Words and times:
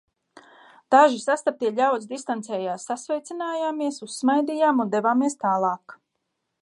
Daži 0.93 1.19
sastaptie 1.23 1.69
ļaudis 1.79 2.09
distancējās, 2.15 2.87
sasveicinājāmies, 2.91 4.01
uzsmaidījām 4.09 4.83
un 4.87 4.93
devāmies 4.97 5.39
tālāk. 5.47 5.97